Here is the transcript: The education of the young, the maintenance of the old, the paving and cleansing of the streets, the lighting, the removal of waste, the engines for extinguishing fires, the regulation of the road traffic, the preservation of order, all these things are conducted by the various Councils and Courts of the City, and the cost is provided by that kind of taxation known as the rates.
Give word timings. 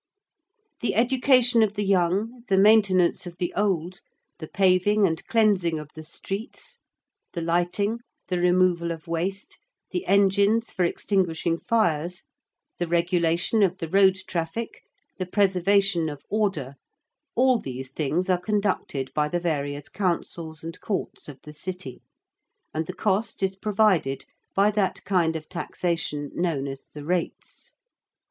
The 0.79 0.95
education 0.95 1.61
of 1.61 1.75
the 1.75 1.85
young, 1.85 2.43
the 2.47 2.57
maintenance 2.57 3.27
of 3.27 3.37
the 3.37 3.53
old, 3.55 4.01
the 4.39 4.47
paving 4.47 5.05
and 5.05 5.23
cleansing 5.27 5.77
of 5.77 5.89
the 5.93 6.01
streets, 6.01 6.79
the 7.33 7.41
lighting, 7.41 7.99
the 8.27 8.39
removal 8.39 8.89
of 8.91 9.07
waste, 9.07 9.59
the 9.91 10.07
engines 10.07 10.71
for 10.71 10.83
extinguishing 10.85 11.59
fires, 11.59 12.23
the 12.79 12.87
regulation 12.87 13.61
of 13.61 13.77
the 13.77 13.87
road 13.87 14.17
traffic, 14.25 14.81
the 15.19 15.27
preservation 15.27 16.09
of 16.09 16.23
order, 16.31 16.77
all 17.35 17.59
these 17.59 17.91
things 17.91 18.27
are 18.27 18.41
conducted 18.41 19.13
by 19.13 19.27
the 19.27 19.39
various 19.39 19.87
Councils 19.87 20.63
and 20.63 20.81
Courts 20.81 21.29
of 21.29 21.43
the 21.43 21.53
City, 21.53 22.01
and 22.73 22.87
the 22.87 22.95
cost 22.95 23.43
is 23.43 23.55
provided 23.55 24.25
by 24.55 24.71
that 24.71 25.03
kind 25.03 25.35
of 25.35 25.47
taxation 25.47 26.31
known 26.33 26.67
as 26.67 26.87
the 26.87 27.05
rates. 27.05 27.73